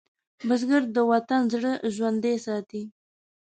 [0.47, 2.83] بزګر د وطن زړه ژوندی ساتي